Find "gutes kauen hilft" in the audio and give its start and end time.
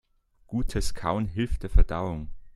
0.47-1.61